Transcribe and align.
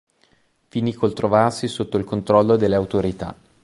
Finì 0.67 0.93
col 0.95 1.13
trovarsi 1.13 1.67
sotto 1.67 1.95
il 1.97 2.05
controllo 2.05 2.55
delle 2.55 2.73
autorità. 2.73 3.35